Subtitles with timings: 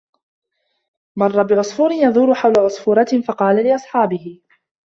[1.17, 4.39] مَرَّ بِعُصْفُورٍ يَدُورُ حَوْلَ عُصْفُورَةٍ فَقَالَ لِأَصْحَابِهِ